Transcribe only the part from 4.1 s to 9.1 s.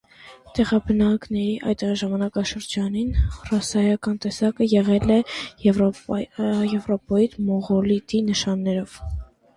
տեսակը եղել է եվրոպոիդ մոնղոլոիդի նշաններով։